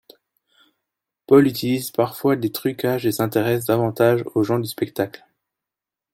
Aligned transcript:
Paul 1.27 1.45
utilise 1.45 1.91
parfois 1.91 2.35
des 2.35 2.51
trucages 2.51 3.05
et 3.05 3.11
s'intéresse 3.11 3.65
davantage 3.65 4.23
aux 4.33 4.41
gens 4.43 4.57
du 4.57 4.67
spectacle. 4.67 5.23